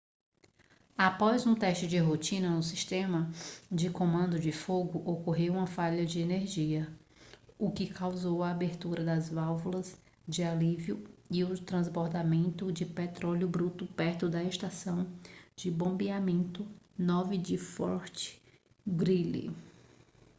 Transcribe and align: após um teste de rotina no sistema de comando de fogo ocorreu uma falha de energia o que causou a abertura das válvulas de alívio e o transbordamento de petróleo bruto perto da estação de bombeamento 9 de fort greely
após 0.97 1.45
um 1.45 1.53
teste 1.53 1.85
de 1.85 1.99
rotina 1.99 2.49
no 2.49 2.63
sistema 2.63 3.31
de 3.71 3.87
comando 3.91 4.39
de 4.39 4.51
fogo 4.51 4.97
ocorreu 5.07 5.53
uma 5.53 5.67
falha 5.67 6.03
de 6.03 6.19
energia 6.19 6.91
o 7.59 7.71
que 7.71 7.85
causou 7.93 8.41
a 8.41 8.49
abertura 8.49 9.05
das 9.05 9.29
válvulas 9.29 9.95
de 10.27 10.41
alívio 10.41 11.03
e 11.29 11.43
o 11.43 11.53
transbordamento 11.63 12.71
de 12.71 12.83
petróleo 12.83 13.47
bruto 13.47 13.85
perto 13.85 14.27
da 14.27 14.43
estação 14.43 15.05
de 15.55 15.69
bombeamento 15.69 16.67
9 16.97 17.37
de 17.37 17.59
fort 17.59 18.41
greely 18.87 19.53